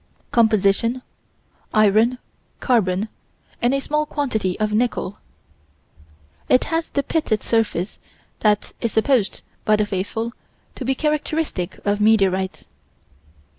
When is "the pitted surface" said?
6.89-7.99